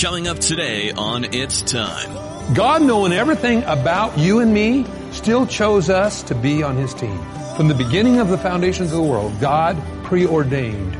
[0.00, 2.54] Coming up today on It's Time.
[2.54, 7.18] God knowing everything about you and me still chose us to be on His team.
[7.54, 10.94] From the beginning of the foundations of the world, God preordained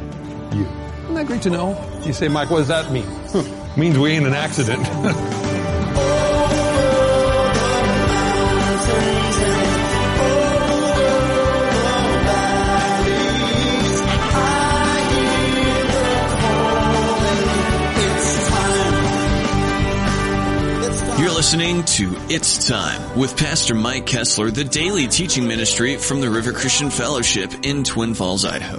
[0.54, 0.66] you.
[1.04, 2.02] Isn't that great to know?
[2.04, 3.06] You say, Mike, what does that mean?
[3.78, 4.86] means we ain't an accident.
[21.50, 26.52] listening to It's Time with Pastor Mike Kessler, the daily teaching ministry from the River
[26.52, 28.78] Christian Fellowship in Twin Falls, Idaho.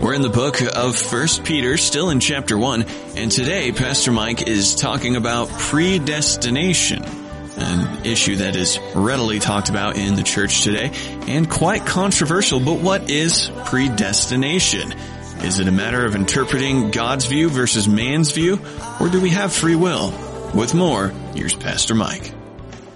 [0.00, 4.48] We're in the book of First Peter, still in chapter 1, and today Pastor Mike
[4.48, 10.90] is talking about predestination, an issue that is readily talked about in the church today
[11.28, 14.94] and quite controversial, but what is predestination?
[15.44, 18.58] Is it a matter of interpreting God's view versus man's view,
[18.98, 20.12] or do we have free will?
[20.54, 22.32] With more, here's Pastor Mike.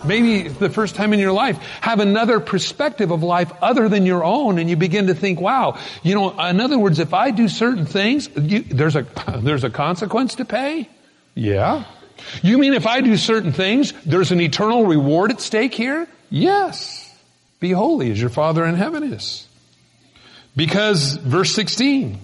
[0.04, 4.24] Maybe the first time in your life, have another perspective of life other than your
[4.24, 7.48] own and you begin to think, wow, you know, in other words, if I do
[7.48, 9.06] certain things, you, there's a,
[9.42, 10.88] there's a consequence to pay?
[11.34, 11.84] Yeah.
[12.42, 16.08] You mean if I do certain things, there's an eternal reward at stake here?
[16.30, 17.14] Yes.
[17.60, 19.46] Be holy as your Father in heaven is.
[20.56, 22.18] Because, verse 16,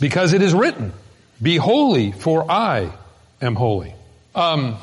[0.00, 0.92] because it is written,
[1.40, 2.92] be holy for I
[3.40, 3.94] am holy.
[4.34, 4.76] Um,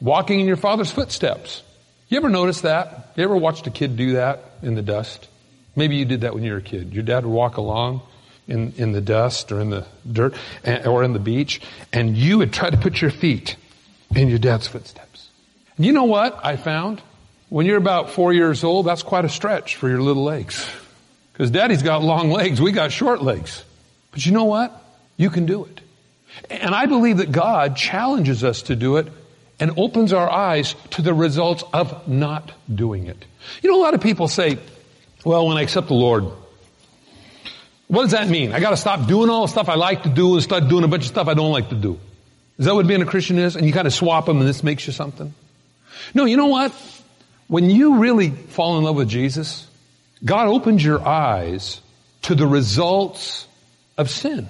[0.00, 1.62] walking in your father's footsteps.
[2.08, 3.12] You ever notice that?
[3.16, 5.28] You ever watched a kid do that in the dust?
[5.76, 6.92] Maybe you did that when you were a kid.
[6.92, 8.02] Your dad would walk along
[8.46, 10.34] in, in the dust or in the dirt
[10.86, 11.60] or in the beach,
[11.92, 13.56] and you would try to put your feet
[14.14, 15.28] in your dad's footsteps.
[15.76, 17.02] And you know what I found?
[17.50, 20.68] When you're about four years old, that's quite a stretch for your little legs.
[21.32, 23.64] Because daddy's got long legs, we got short legs.
[24.10, 24.82] But you know what?
[25.16, 25.80] You can do it.
[26.50, 29.08] And I believe that God challenges us to do it
[29.60, 33.24] and opens our eyes to the results of not doing it.
[33.62, 34.58] You know, a lot of people say,
[35.24, 36.24] well, when I accept the Lord,
[37.88, 38.52] what does that mean?
[38.52, 40.88] I gotta stop doing all the stuff I like to do and start doing a
[40.88, 41.98] bunch of stuff I don't like to do.
[42.58, 43.56] Is that what being a Christian is?
[43.56, 45.32] And you kind of swap them and this makes you something?
[46.14, 46.72] No, you know what?
[47.46, 49.66] When you really fall in love with Jesus,
[50.24, 51.80] God opens your eyes
[52.22, 53.46] to the results
[53.96, 54.48] of sin.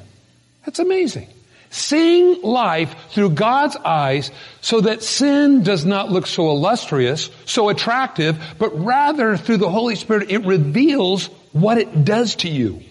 [0.64, 1.28] That's amazing.
[1.70, 4.30] Seeing life through God's eyes
[4.60, 9.94] so that sin does not look so illustrious, so attractive, but rather through the Holy
[9.94, 12.82] Spirit it reveals what it does to you.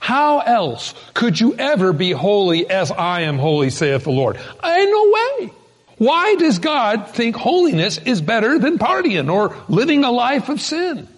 [0.00, 4.36] How else could you ever be holy as I am holy, saith the Lord?
[4.36, 5.52] Ain't no way.
[5.98, 11.08] Why does God think holiness is better than partying or living a life of sin?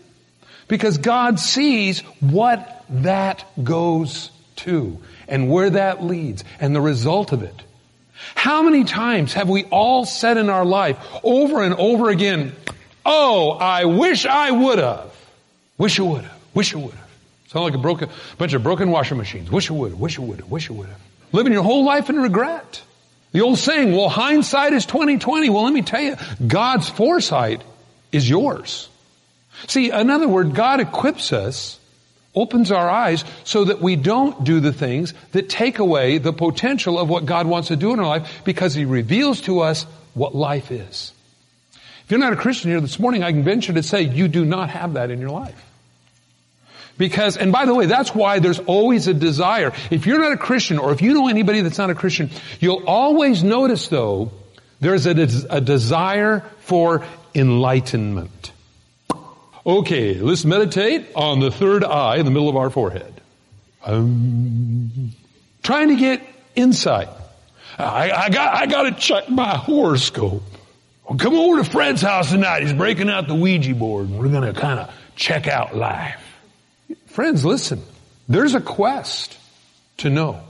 [0.68, 4.98] Because God sees what that goes to
[5.30, 7.62] and where that leads and the result of it.
[8.34, 12.52] How many times have we all said in our life over and over again,
[13.04, 15.10] Oh, I wish I would have.
[15.78, 16.38] Wish I would have.
[16.54, 17.10] Wish I would have.
[17.48, 18.08] Sound like a broken,
[18.38, 19.50] bunch of broken washing machines.
[19.50, 19.98] Wish I would have.
[19.98, 20.50] Wish I would have.
[20.50, 21.00] Wish I would have.
[21.32, 22.82] Living your whole life in regret.
[23.32, 25.50] The old saying, well, hindsight is 2020.
[25.50, 26.16] Well, let me tell you,
[26.46, 27.62] God's foresight
[28.12, 28.88] is yours.
[29.66, 31.79] See, in other words, God equips us,
[32.34, 36.98] opens our eyes so that we don't do the things that take away the potential
[36.98, 40.34] of what God wants to do in our life because He reveals to us what
[40.34, 41.12] life is.
[42.04, 44.44] If you're not a Christian here this morning, I can venture to say you do
[44.44, 45.64] not have that in your life.
[46.98, 49.72] Because, and by the way, that's why there's always a desire.
[49.90, 52.30] If you're not a Christian, or if you know anybody that's not a Christian,
[52.60, 54.32] you'll always notice though,
[54.80, 55.12] there's a,
[55.48, 57.04] a desire for
[57.34, 58.49] enlightenment.
[59.64, 63.20] Okay, let's meditate on the third eye in the middle of our forehead.
[63.84, 65.12] Um,
[65.62, 66.22] trying to get
[66.54, 67.08] insight.
[67.78, 70.42] I, I got, I got to check my horoscope.
[71.08, 72.62] Well, come over to Fred's house tonight.
[72.62, 76.22] He's breaking out the Ouija board, and we're going to kind of check out life.
[77.06, 77.82] Friends, listen.
[78.28, 79.36] There's a quest
[79.98, 80.40] to know.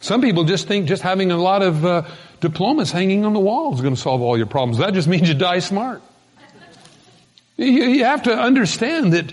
[0.00, 2.02] Some people just think just having a lot of uh,
[2.40, 4.78] diplomas hanging on the wall is going to solve all your problems.
[4.78, 6.02] That just means you die smart.
[7.56, 9.32] You, have to understand that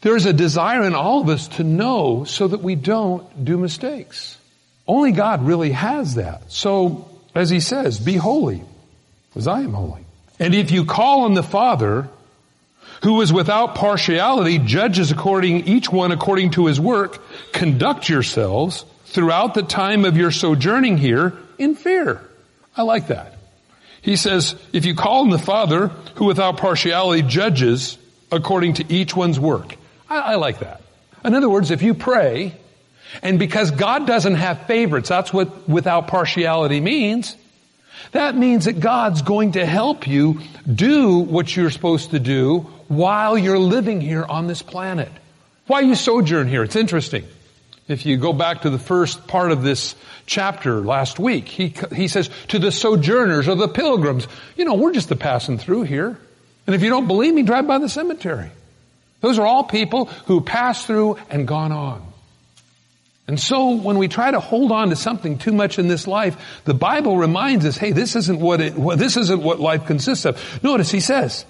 [0.00, 4.38] there's a desire in all of us to know so that we don't do mistakes.
[4.86, 6.52] Only God really has that.
[6.52, 8.62] So, as he says, be holy,
[9.34, 10.04] as I am holy.
[10.38, 12.08] And if you call on the Father,
[13.02, 17.20] who is without partiality, judges according, each one according to his work,
[17.52, 22.20] conduct yourselves throughout the time of your sojourning here in fear.
[22.76, 23.34] I like that.
[24.02, 27.96] He says, if you call on the Father, who without partiality judges
[28.30, 29.76] according to each one's work.
[30.10, 30.82] I, I like that.
[31.24, 32.54] In other words, if you pray
[33.20, 37.36] And because God doesn't have favorites, that's what without partiality means.
[38.12, 40.40] That means that God's going to help you
[40.72, 45.10] do what you're supposed to do while you're living here on this planet.
[45.66, 46.62] Why you sojourn here?
[46.62, 47.24] It's interesting.
[47.88, 49.94] If you go back to the first part of this
[50.24, 54.92] chapter last week, he, he says, to the sojourners or the pilgrims, you know, we're
[54.92, 56.18] just passing through here.
[56.66, 58.50] And if you don't believe me, drive by the cemetery.
[59.20, 62.02] Those are all people who passed through and gone on.
[63.28, 66.62] And so when we try to hold on to something too much in this life,
[66.64, 70.24] the Bible reminds us, hey, this isn't what it, well, this isn't what life consists
[70.24, 70.62] of.
[70.62, 71.44] Notice he says,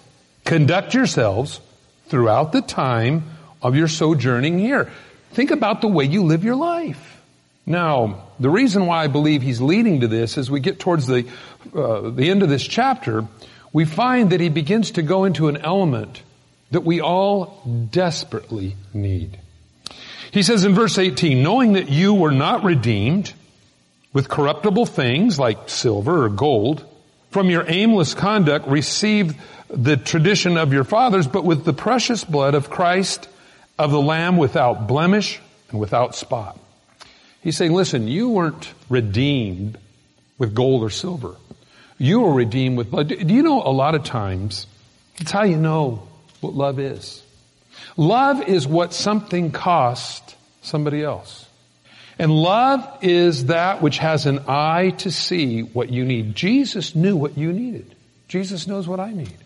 [0.44, 1.60] conduct yourselves
[2.08, 3.24] throughout the time
[3.62, 4.92] of your sojourning here.
[5.32, 7.20] Think about the way you live your life.
[7.64, 11.26] Now, the reason why I believe he's leading to this as we get towards the,
[11.74, 13.26] uh, the end of this chapter,
[13.72, 16.22] we find that he begins to go into an element
[16.72, 19.38] that we all desperately need.
[20.32, 23.32] He says in verse 18, knowing that you were not redeemed
[24.12, 26.84] with corruptible things like silver or gold
[27.30, 29.36] from your aimless conduct received
[29.68, 33.28] the tradition of your fathers, but with the precious blood of Christ
[33.78, 35.40] of the Lamb without blemish
[35.70, 36.58] and without spot.
[37.40, 39.78] He's saying, listen, you weren't redeemed
[40.38, 41.36] with gold or silver.
[41.98, 43.08] You were redeemed with blood.
[43.08, 44.66] Do you know a lot of times,
[45.16, 46.08] it's how you know
[46.40, 47.22] what love is.
[47.96, 51.46] Love is what something cost somebody else.
[52.18, 56.34] And love is that which has an eye to see what you need.
[56.34, 57.94] Jesus knew what you needed.
[58.28, 59.36] Jesus knows what I need.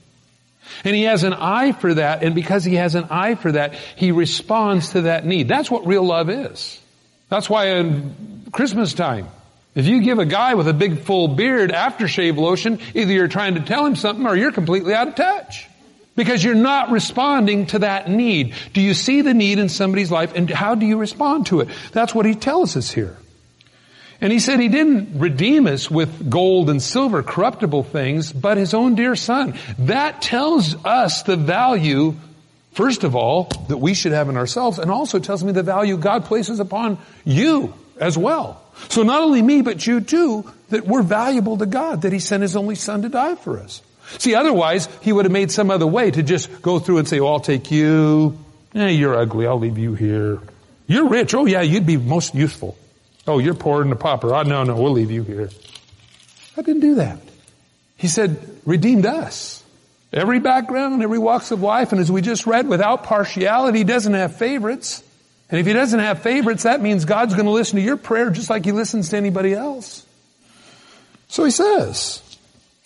[0.84, 3.74] And he has an eye for that, and because he has an eye for that,
[3.96, 5.48] he responds to that need.
[5.48, 6.80] That's what real love is.
[7.28, 9.28] That's why in Christmas time,
[9.74, 13.56] if you give a guy with a big full beard aftershave lotion, either you're trying
[13.56, 15.68] to tell him something or you're completely out of touch.
[16.14, 18.54] Because you're not responding to that need.
[18.72, 21.68] Do you see the need in somebody's life and how do you respond to it?
[21.92, 23.18] That's what he tells us here.
[24.20, 28.72] And he said he didn't redeem us with gold and silver, corruptible things, but his
[28.72, 29.58] own dear son.
[29.80, 32.14] That tells us the value,
[32.72, 35.98] first of all, that we should have in ourselves, and also tells me the value
[35.98, 38.62] God places upon you as well.
[38.88, 42.42] So not only me, but you too, that we're valuable to God, that he sent
[42.42, 43.82] his only son to die for us.
[44.18, 47.20] See, otherwise, he would have made some other way to just go through and say,
[47.20, 48.38] oh, I'll take you.
[48.74, 49.46] Eh, you're ugly.
[49.46, 50.38] I'll leave you here.
[50.86, 51.34] You're rich.
[51.34, 52.76] Oh yeah, you'd be most useful.
[53.26, 54.34] Oh, you're poor and a pauper.
[54.34, 55.50] Oh, no, no, we'll leave you here.
[56.56, 57.18] I didn't do that.
[57.96, 59.62] He said, redeemed us.
[60.12, 61.92] Every background every walks of life.
[61.92, 65.02] And as we just read, without partiality, he doesn't have favorites.
[65.50, 68.30] And if he doesn't have favorites, that means God's going to listen to your prayer
[68.30, 70.04] just like he listens to anybody else.
[71.28, 72.22] So he says,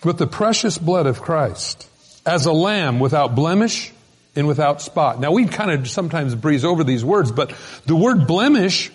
[0.04, 1.88] with the precious blood of Christ,
[2.26, 3.92] as a lamb without blemish
[4.36, 5.20] and without spot.
[5.20, 7.52] Now we kind of sometimes breeze over these words, but
[7.86, 8.90] the word blemish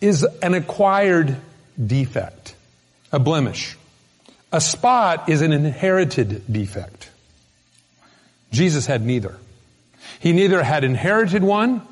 [0.00, 1.36] is an acquired
[1.84, 2.54] defect,
[3.12, 3.76] a blemish.
[4.52, 7.08] A spot is an inherited defect.
[8.50, 9.36] Jesus had neither.
[10.18, 11.82] He neither had inherited one,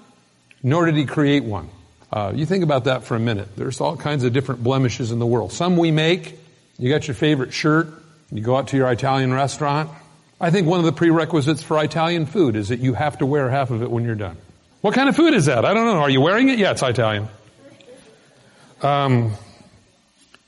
[0.62, 1.68] nor did he create one.
[2.12, 3.54] Uh, you think about that for a minute.
[3.56, 5.52] There's all kinds of different blemishes in the world.
[5.52, 6.38] Some we make.
[6.78, 7.88] You got your favorite shirt.
[8.32, 9.90] You go out to your Italian restaurant.
[10.40, 13.50] I think one of the prerequisites for Italian food is that you have to wear
[13.50, 14.36] half of it when you're done.
[14.80, 15.64] What kind of food is that?
[15.64, 16.00] I don't know.
[16.00, 16.58] Are you wearing it?
[16.58, 17.28] Yeah, it's Italian.
[18.82, 19.32] Um,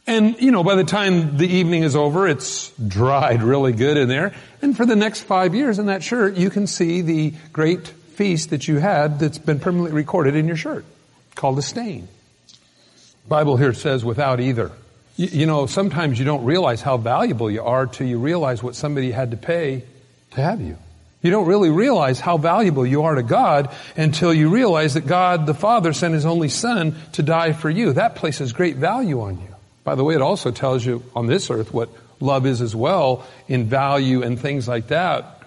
[0.07, 4.09] and, you know, by the time the evening is over, it's dried really good in
[4.09, 4.35] there.
[4.61, 8.51] And for the next five years in that shirt, you can see the great feast
[8.51, 10.85] that you had that's been permanently recorded in your shirt,
[11.35, 12.09] called a stain.
[13.29, 14.73] Bible here says without either.
[15.17, 18.75] You, you know, sometimes you don't realize how valuable you are till you realize what
[18.75, 19.85] somebody had to pay
[20.33, 20.77] to have you.
[21.23, 25.47] You don't really realize how valuable you are to God until you realize that God
[25.47, 27.93] the Father sent His only Son to die for you.
[27.93, 29.55] That places great value on you.
[29.85, 33.27] By the way, it also tells you on this earth what love is as well
[33.49, 35.43] in value and things like that.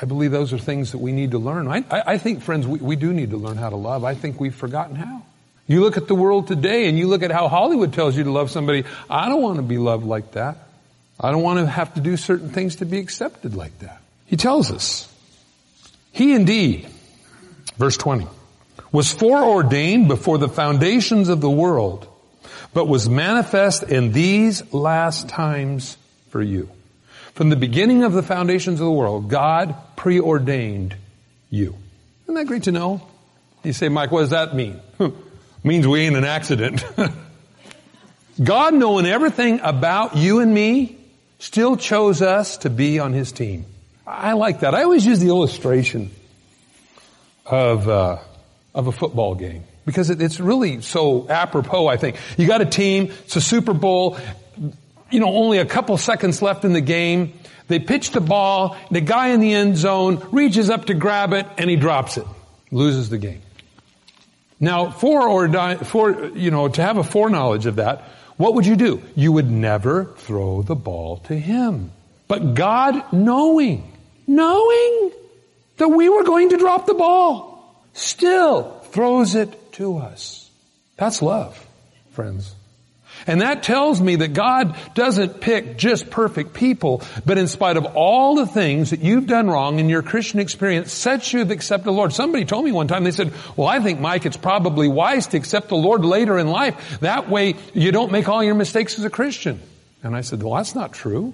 [0.00, 1.68] I believe those are things that we need to learn.
[1.68, 4.02] I, I think, friends, we, we do need to learn how to love.
[4.04, 5.22] I think we've forgotten how.
[5.66, 8.30] You look at the world today and you look at how Hollywood tells you to
[8.30, 8.84] love somebody.
[9.08, 10.58] I don't want to be loved like that.
[11.18, 14.02] I don't want to have to do certain things to be accepted like that.
[14.26, 15.12] He tells us,
[16.12, 16.88] He indeed,
[17.76, 18.26] verse 20,
[18.92, 22.06] was foreordained before the foundations of the world,
[22.72, 25.96] but was manifest in these last times
[26.30, 26.70] for you.
[27.34, 30.94] From the beginning of the foundations of the world, God preordained
[31.50, 31.74] you.
[32.24, 33.06] Isn't that great to know?
[33.64, 34.80] You say, Mike, what does that mean?
[35.64, 36.84] means we ain't an accident.
[38.42, 40.96] God knowing everything about you and me
[41.38, 43.66] still chose us to be on His team.
[44.06, 44.74] I like that.
[44.74, 46.10] I always use the illustration
[47.46, 48.18] of uh,
[48.74, 49.64] of a football game.
[49.86, 52.16] because it, it's really so apropos, I think.
[52.36, 54.18] You got a team, it's a Super Bowl,
[55.10, 57.34] you know, only a couple seconds left in the game.
[57.68, 61.46] They pitch the ball, the guy in the end zone reaches up to grab it,
[61.56, 62.26] and he drops it.
[62.70, 63.40] Loses the game.
[64.60, 68.02] Now, for or for, you know, to have a foreknowledge of that,
[68.36, 69.02] what would you do?
[69.14, 71.92] You would never throw the ball to him.
[72.28, 73.92] But God knowing,
[74.26, 75.12] knowing
[75.76, 80.48] that we were going to drop the ball, still throws it to us.
[80.96, 81.66] That's love,
[82.12, 82.54] friends.
[83.26, 87.86] And that tells me that God doesn't pick just perfect people, but in spite of
[87.96, 91.84] all the things that you've done wrong in your Christian experience, sets you to accept
[91.84, 92.12] the Lord.
[92.12, 95.38] Somebody told me one time, they said, well, I think, Mike, it's probably wise to
[95.38, 97.00] accept the Lord later in life.
[97.00, 99.60] That way you don't make all your mistakes as a Christian.
[100.02, 101.32] And I said, well, that's not true.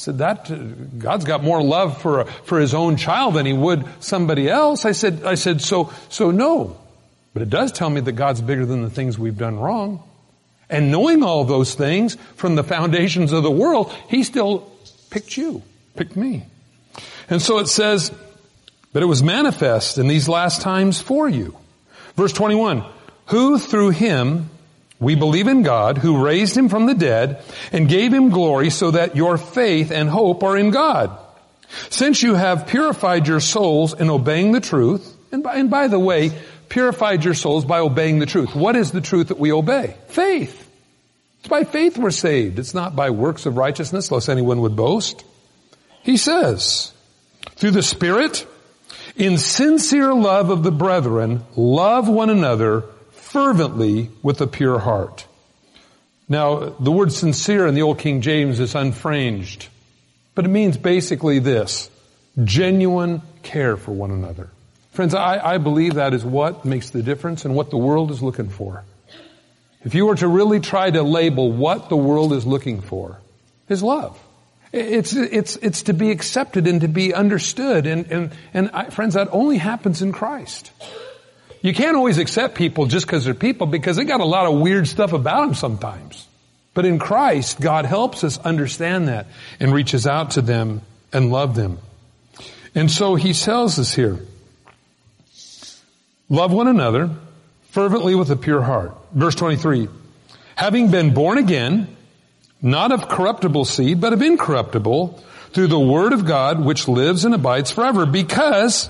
[0.00, 0.56] Said, that, uh,
[0.96, 4.86] God's got more love for, for his own child than he would somebody else.
[4.86, 6.78] I said, I said, so, so no.
[7.34, 10.02] But it does tell me that God's bigger than the things we've done wrong.
[10.70, 14.72] And knowing all those things from the foundations of the world, He still
[15.10, 15.62] picked you,
[15.96, 16.44] picked me.
[17.28, 18.10] And so it says,
[18.94, 21.58] but it was manifest in these last times for you.
[22.16, 22.86] Verse 21,
[23.26, 24.48] who through Him
[25.00, 27.42] we believe in God who raised Him from the dead
[27.72, 31.18] and gave Him glory so that your faith and hope are in God.
[31.88, 35.98] Since you have purified your souls in obeying the truth, and by, and by the
[35.98, 36.32] way,
[36.68, 38.54] purified your souls by obeying the truth.
[38.54, 39.96] What is the truth that we obey?
[40.08, 40.68] Faith.
[41.38, 42.58] It's by faith we're saved.
[42.58, 45.24] It's not by works of righteousness, lest anyone would boast.
[46.02, 46.92] He says,
[47.56, 48.46] through the Spirit,
[49.16, 52.84] in sincere love of the brethren, love one another
[53.30, 55.24] fervently with a pure heart.
[56.28, 59.68] Now, the word sincere in the Old King James is unfeigned,
[60.34, 61.88] but it means basically this,
[62.42, 64.50] genuine care for one another.
[64.92, 68.20] Friends, I, I believe that is what makes the difference and what the world is
[68.20, 68.82] looking for.
[69.84, 73.18] If you were to really try to label what the world is looking for,
[73.68, 74.20] is love.
[74.72, 77.86] It's, it's, it's to be accepted and to be understood.
[77.86, 80.72] And, and, and I, friends, that only happens in Christ.
[81.62, 84.58] You can't always accept people just because they're people because they got a lot of
[84.60, 86.26] weird stuff about them sometimes.
[86.72, 89.26] But in Christ, God helps us understand that
[89.58, 91.78] and reaches out to them and love them.
[92.74, 94.20] And so he tells us here,
[96.30, 97.10] Love one another
[97.70, 98.96] fervently with a pure heart.
[99.12, 99.88] Verse 23.
[100.54, 101.88] Having been born again,
[102.62, 105.20] not of corruptible seed, but of incorruptible,
[105.52, 108.88] through the word of God which lives and abides forever, because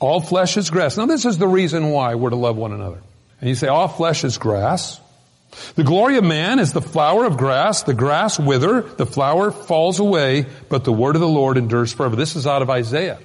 [0.00, 0.96] all flesh is grass.
[0.96, 3.00] Now this is the reason why we're to love one another.
[3.40, 5.00] And you say, all flesh is grass.
[5.76, 7.82] The glory of man is the flower of grass.
[7.82, 12.16] The grass wither, the flower falls away, but the word of the Lord endures forever.
[12.16, 13.18] This is out of Isaiah.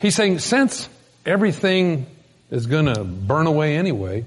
[0.00, 0.88] He's saying, since
[1.24, 2.06] everything
[2.52, 4.24] is going to burn away anyway.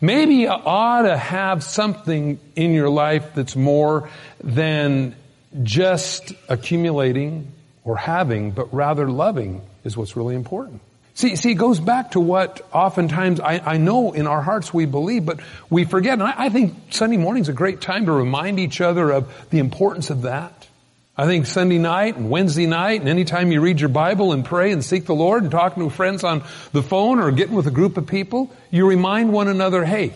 [0.00, 4.08] Maybe you ought to have something in your life that's more
[4.42, 5.14] than
[5.62, 7.52] just accumulating
[7.84, 10.80] or having, but rather loving is what's really important.
[11.18, 14.86] See, see, it goes back to what oftentimes I, I know in our hearts we
[14.86, 16.12] believe, but we forget.
[16.12, 19.50] And I, I think Sunday morning is a great time to remind each other of
[19.50, 20.68] the importance of that.
[21.16, 24.70] I think Sunday night and Wednesday night and anytime you read your Bible and pray
[24.70, 27.72] and seek the Lord and talking to friends on the phone or getting with a
[27.72, 30.12] group of people, you remind one another, hey,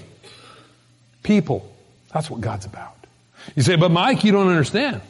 [1.24, 1.68] people,
[2.12, 2.94] that's what God's about.
[3.56, 5.00] You say, but Mike, you don't understand.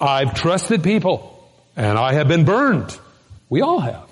[0.00, 1.46] I've trusted people
[1.76, 2.98] and I have been burned.
[3.50, 4.09] We all have.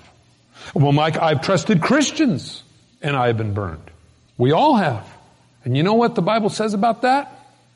[0.73, 2.63] Well, Mike, I've trusted Christians
[3.01, 3.89] and I have been burned.
[4.37, 5.07] We all have.
[5.65, 7.31] And you know what the Bible says about that?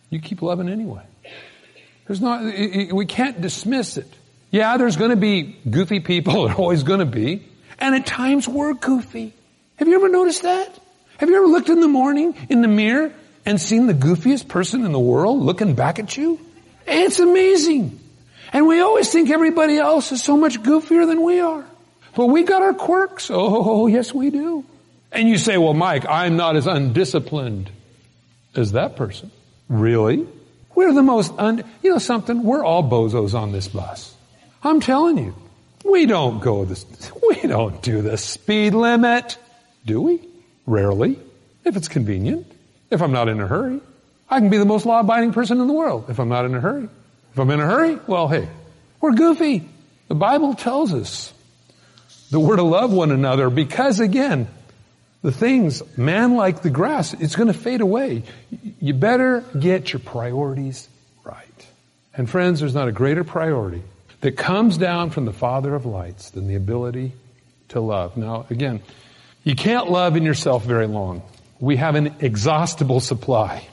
[0.10, 1.04] You keep loving anyway.
[2.08, 4.08] There's not, we can't dismiss it.
[4.52, 7.44] Yeah, there's gonna be goofy people, there always gonna be.
[7.80, 9.34] And at times we're goofy.
[9.78, 10.80] Have you ever noticed that?
[11.18, 13.12] Have you ever looked in the morning in the mirror
[13.46, 16.40] and seen the goofiest person in the world looking back at you?
[16.86, 18.00] It's amazing.
[18.52, 21.66] And we always think everybody else is so much goofier than we are.
[22.16, 23.30] But we got our quirks.
[23.32, 24.66] Oh, yes we do.
[25.12, 27.70] And you say, well, Mike, I'm not as undisciplined
[28.56, 29.32] as that person.
[29.70, 30.28] Really?
[30.76, 32.44] We're the most, un- you know something?
[32.44, 34.16] We're all bozos on this bus.
[34.64, 35.36] I'm telling you.
[35.86, 36.86] We don't go this,
[37.30, 39.38] we don't do the speed limit.
[39.86, 40.22] Do we?
[40.66, 41.20] Rarely.
[41.66, 42.52] If it's convenient.
[42.90, 43.82] If I'm not in a hurry.
[44.30, 46.60] I can be the most law-abiding person in the world if I'm not in a
[46.60, 46.90] hurry.
[47.32, 48.48] If I'm in a hurry, well, hey,
[49.02, 49.68] we're goofy.
[50.08, 51.34] The Bible tells us
[52.34, 54.48] that we're to love one another because again,
[55.22, 58.24] the things, man like the grass, it's going to fade away.
[58.82, 60.90] You better get your priorities
[61.24, 61.68] right.
[62.16, 63.84] And friends, there's not a greater priority
[64.22, 67.12] that comes down from the Father of lights than the ability
[67.70, 68.18] to love.
[68.18, 68.82] Now, again,
[69.44, 71.22] you can't love in yourself very long.
[71.60, 73.68] we have an exhaustible supply.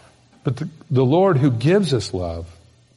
[0.44, 2.46] But the, the Lord who gives us love,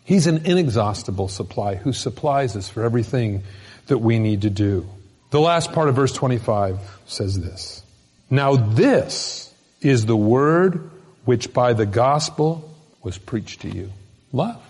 [0.03, 3.43] He's an inexhaustible supply who supplies us for everything
[3.87, 4.89] that we need to do.
[5.33, 7.81] The last part of verse 25 says this.
[8.29, 10.91] Now this is the word
[11.25, 12.71] which by the gospel
[13.01, 13.91] was preached to you.
[14.31, 14.61] Love.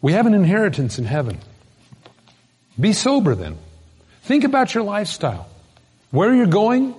[0.00, 1.40] We have an inheritance in heaven.
[2.80, 3.58] Be sober then.
[4.22, 5.46] Think about your lifestyle.
[6.10, 6.94] Where you're going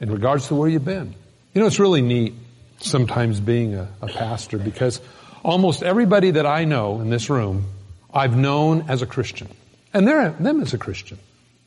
[0.00, 1.14] in regards to where you've been.
[1.54, 2.34] You know, it's really neat
[2.80, 5.00] sometimes being a, a pastor because
[5.44, 7.66] almost everybody that I know in this room,
[8.12, 9.46] I've known as a Christian.
[9.92, 11.18] And they're them as a Christian.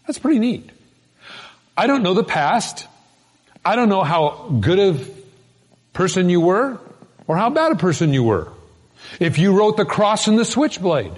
[0.08, 0.70] That's pretty neat.
[1.76, 2.88] I don't know the past.
[3.66, 5.24] I don't know how good of
[5.94, 6.80] person you were
[7.28, 8.50] or how bad a person you were.
[9.20, 11.14] If you wrote the cross and the switchblade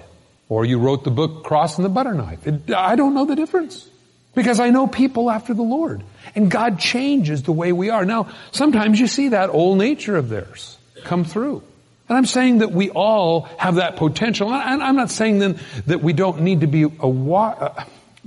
[0.48, 2.46] or you wrote the book cross and the butter knife.
[2.46, 3.88] It, I don't know the difference
[4.34, 6.02] because I know people after the Lord
[6.34, 8.04] and God changes the way we are.
[8.04, 11.62] Now, sometimes you see that old nature of theirs come through.
[12.08, 14.52] And I'm saying that we all have that potential.
[14.52, 17.84] And I'm not saying then that we don't need to be, uh,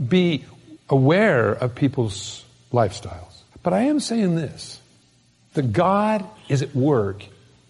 [0.07, 0.43] be
[0.89, 2.43] aware of people's
[2.73, 3.41] lifestyles.
[3.63, 4.79] But I am saying this,
[5.53, 7.23] that God is at work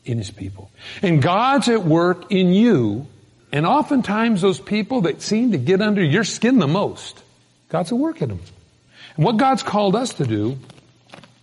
[0.06, 0.72] in His people.
[1.02, 3.08] And God's at work in you,
[3.52, 7.22] and oftentimes those people that seem to get under your skin the most,
[7.70, 8.42] God's at work in them.
[9.16, 10.58] And what God's called us to do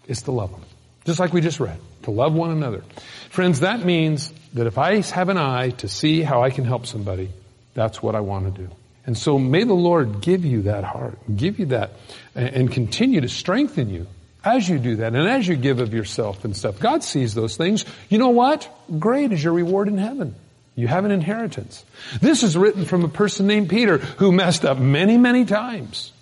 [0.09, 0.63] is to love them.
[1.05, 2.83] Just like we just read, to love one another.
[3.31, 6.87] Friends, that means that if I have an eye to see how I can help
[6.87, 7.29] somebody,
[7.75, 8.71] that's what I want to do.
[9.05, 11.93] And so may the Lord give you that heart, give you that,
[12.35, 14.07] and continue to strengthen you
[14.45, 16.79] as you do that and as you give of yourself and stuff.
[16.79, 17.85] God sees those things.
[18.09, 18.69] You know what?
[18.99, 20.35] Great is your reward in heaven.
[20.77, 21.85] You have an inheritance.
[22.21, 26.13] This is written from a person named Peter who messed up many, many times.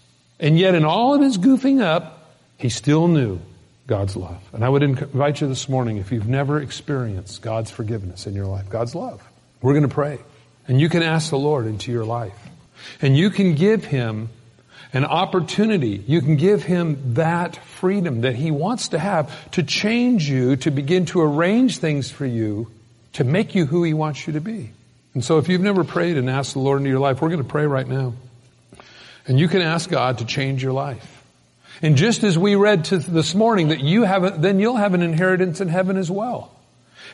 [0.40, 3.40] And yet in all of his goofing up, he still knew
[3.86, 4.42] God's love.
[4.52, 8.46] And I would invite you this morning, if you've never experienced God's forgiveness in your
[8.46, 9.22] life, God's love,
[9.60, 10.18] we're going to pray.
[10.66, 12.38] And you can ask the Lord into your life.
[13.02, 14.30] And you can give Him
[14.94, 16.02] an opportunity.
[16.06, 20.70] You can give Him that freedom that He wants to have to change you, to
[20.70, 22.70] begin to arrange things for you,
[23.14, 24.70] to make you who He wants you to be.
[25.12, 27.42] And so if you've never prayed and asked the Lord into your life, we're going
[27.42, 28.14] to pray right now.
[29.26, 31.13] And you can ask God to change your life.
[31.82, 35.02] And just as we read this morning that you have, a, then you'll have an
[35.02, 36.54] inheritance in heaven as well.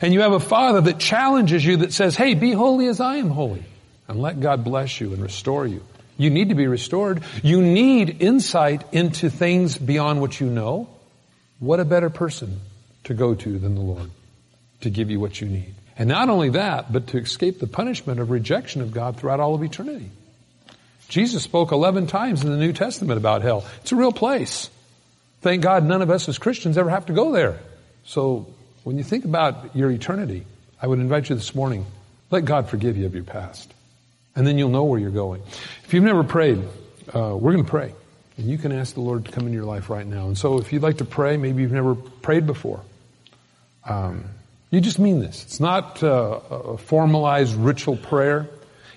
[0.00, 3.16] And you have a father that challenges you that says, hey, be holy as I
[3.16, 3.64] am holy.
[4.08, 5.82] And let God bless you and restore you.
[6.16, 7.22] You need to be restored.
[7.42, 10.88] You need insight into things beyond what you know.
[11.58, 12.60] What a better person
[13.04, 14.10] to go to than the Lord
[14.82, 15.74] to give you what you need.
[15.98, 19.54] And not only that, but to escape the punishment of rejection of God throughout all
[19.54, 20.10] of eternity.
[21.10, 23.66] Jesus spoke 11 times in the New Testament about hell.
[23.82, 24.70] It's a real place.
[25.42, 27.58] Thank God none of us as Christians ever have to go there.
[28.04, 28.46] So
[28.84, 30.46] when you think about your eternity,
[30.80, 31.84] I would invite you this morning,
[32.30, 33.74] let God forgive you of your past.
[34.36, 35.42] And then you'll know where you're going.
[35.84, 36.62] If you've never prayed,
[37.12, 37.92] uh, we're going to pray.
[38.36, 40.28] And you can ask the Lord to come into your life right now.
[40.28, 42.82] And so if you'd like to pray, maybe you've never prayed before.
[43.84, 44.26] Um,
[44.70, 45.42] you just mean this.
[45.42, 48.48] It's not uh, a formalized ritual prayer.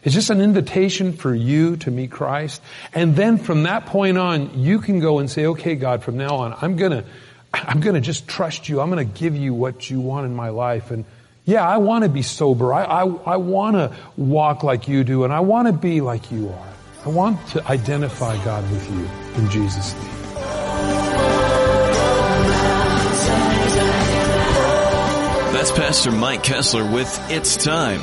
[0.03, 2.61] It's just an invitation for you to meet Christ.
[2.93, 6.35] And then from that point on, you can go and say, okay, God, from now
[6.37, 7.05] on, I'm gonna,
[7.53, 8.81] I'm gonna just trust you.
[8.81, 10.91] I'm gonna give you what you want in my life.
[10.91, 11.05] And
[11.45, 12.73] yeah, I want to be sober.
[12.73, 16.31] I, I, I want to walk like you do, and I want to be like
[16.31, 16.73] you are.
[17.05, 20.03] I want to identify God with you in Jesus' name.
[25.53, 28.01] That's Pastor Mike Kessler with It's Time.